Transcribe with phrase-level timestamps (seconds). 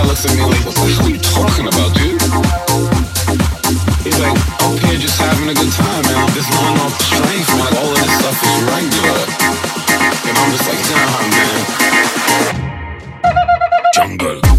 [0.00, 2.20] guy looks at me like, what the hell are you talking about, dude?
[4.04, 6.26] He's like, up here just having a good time, man.
[6.32, 7.76] This there's not strength, man.
[7.76, 9.24] All of this stuff is regular.
[10.28, 11.60] And I'm just like, nah, man.
[13.94, 14.49] Jungle.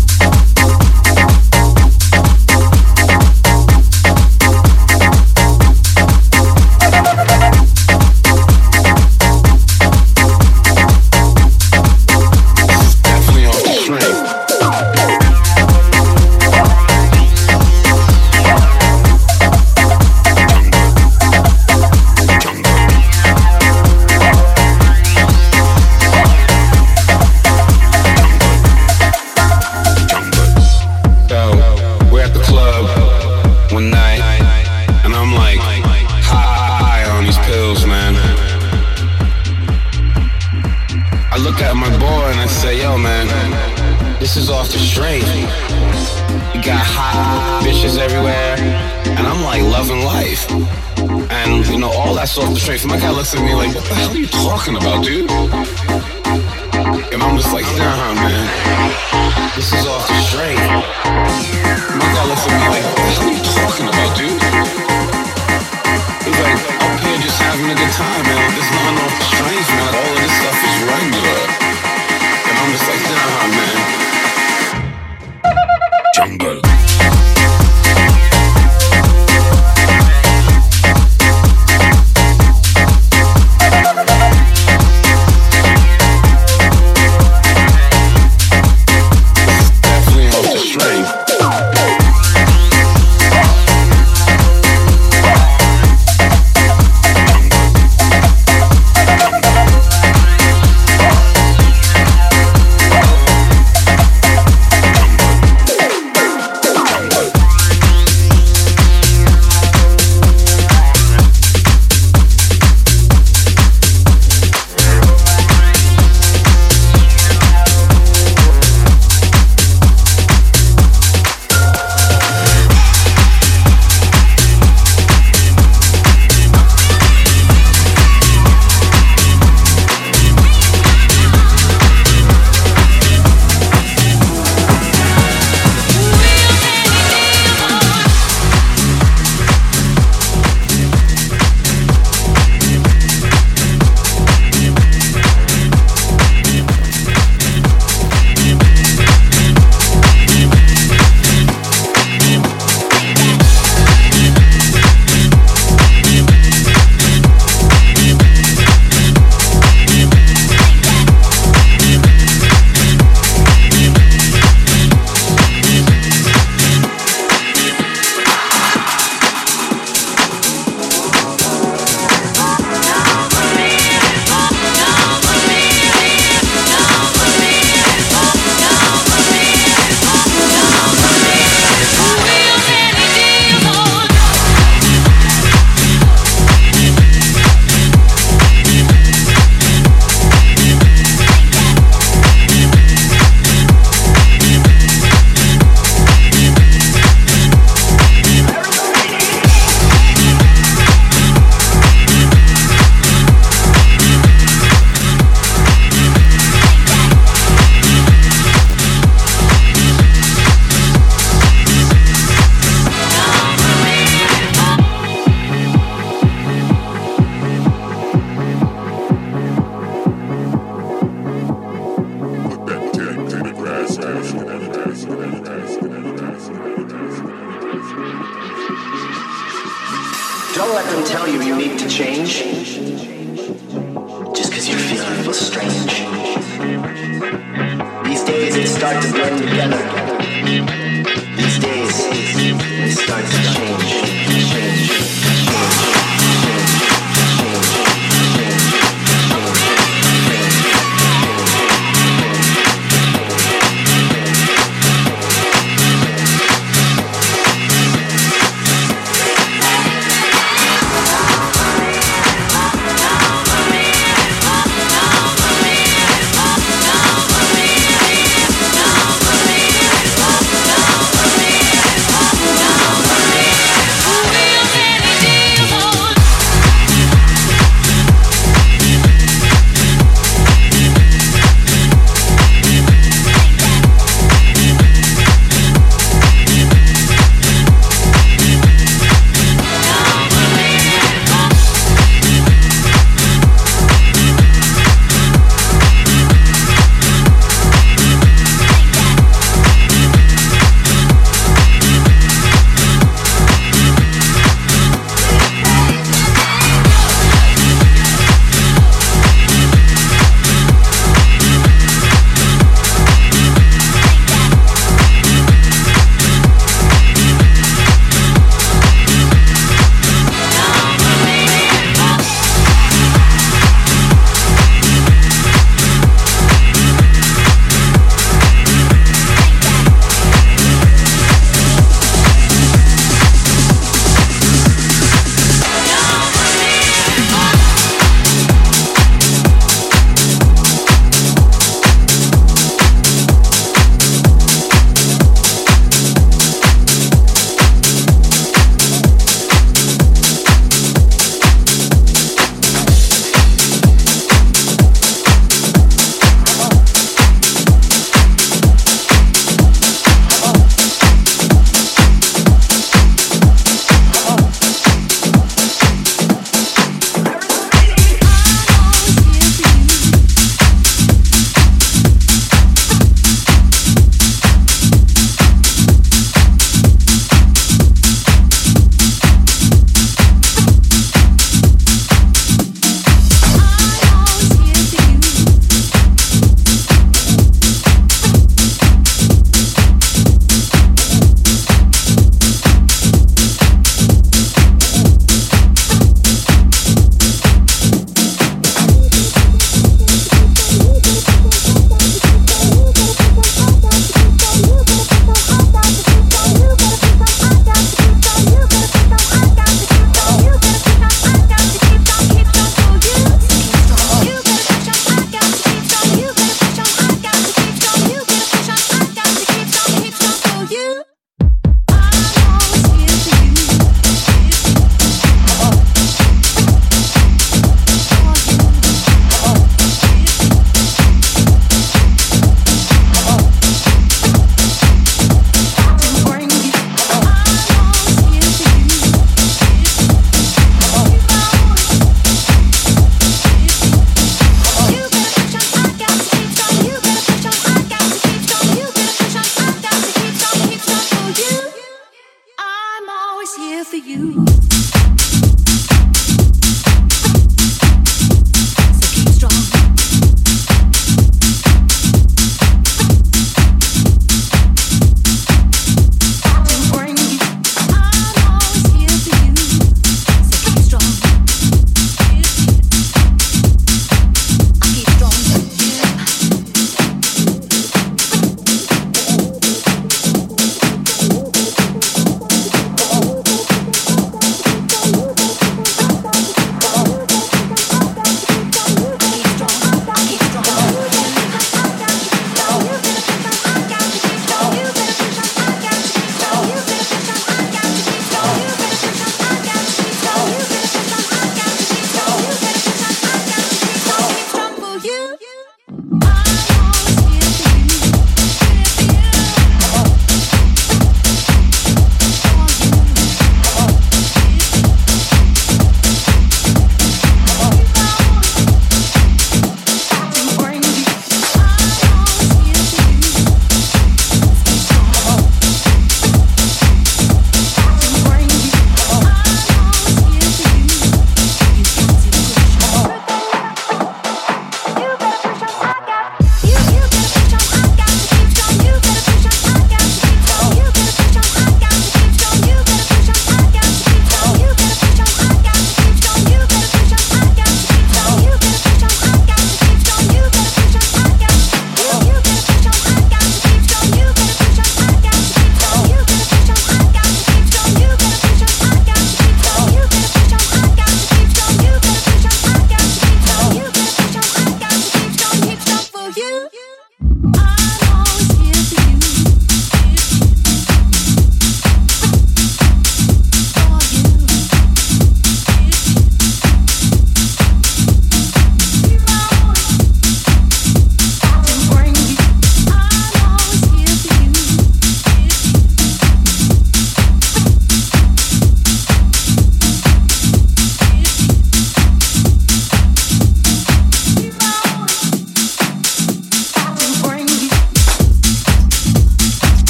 [232.02, 232.51] change.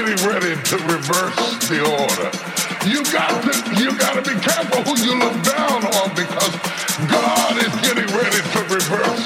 [0.00, 2.30] really ready to reverse the order.
[2.88, 6.56] You got to you got to be careful who you look down on because
[7.10, 9.19] God is getting ready to reverse.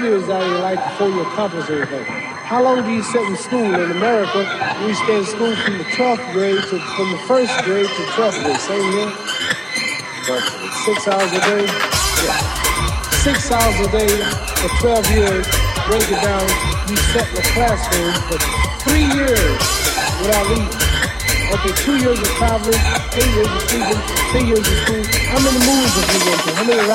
[0.00, 2.04] There's 30 years out of your life before you accomplish anything.
[2.48, 3.68] How long do you sit in school?
[3.68, 4.48] In America,
[4.86, 8.40] we stay in school from the 12th grade to from the first grade to 12th
[8.40, 8.60] grade.
[8.64, 9.12] Same here.
[10.24, 10.40] But
[10.88, 11.68] six hours a day.
[11.68, 12.32] Yeah.
[13.20, 14.08] Six hours a day
[14.64, 15.46] for 12 years.
[15.84, 16.48] Break it down.
[16.88, 18.40] You in the classroom for
[18.80, 19.60] three years
[20.24, 20.80] without leaving.
[21.60, 22.80] Okay, two years of traveling,
[23.20, 24.00] eight years of sleeping,
[24.32, 25.04] three years of school.
[25.28, 26.50] How many movies have you been to?
[26.56, 26.88] How many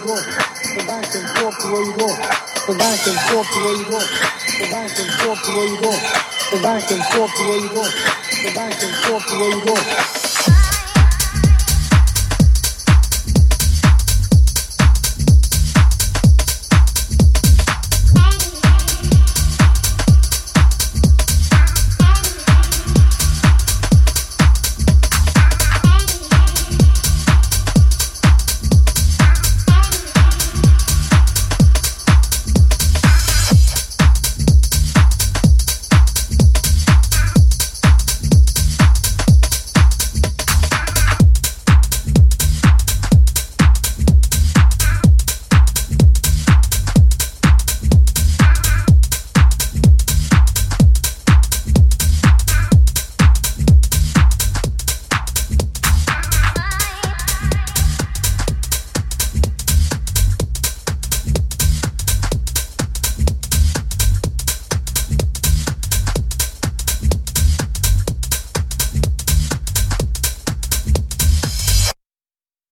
[0.00, 0.52] raps?
[0.86, 2.08] back and forth to where you go.
[2.66, 5.80] The back and forth to where you go The back and forth to where you
[5.80, 5.92] go.
[6.52, 7.84] The back and forth to where you go.
[7.84, 10.31] The back and forth to where you go.